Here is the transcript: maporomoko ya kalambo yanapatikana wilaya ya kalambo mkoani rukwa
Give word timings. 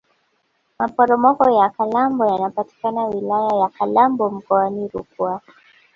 maporomoko 0.79 1.49
ya 1.49 1.69
kalambo 1.69 2.25
yanapatikana 2.25 3.05
wilaya 3.05 3.55
ya 3.59 3.69
kalambo 3.69 4.29
mkoani 4.29 4.87
rukwa 4.87 5.41